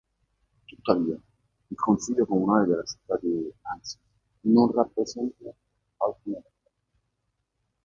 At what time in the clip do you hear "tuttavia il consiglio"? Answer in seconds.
0.65-2.25